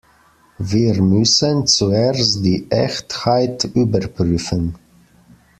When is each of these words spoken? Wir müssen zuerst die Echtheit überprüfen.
Wir 0.57 0.99
müssen 0.99 1.67
zuerst 1.67 2.43
die 2.43 2.65
Echtheit 2.71 3.65
überprüfen. 3.65 4.75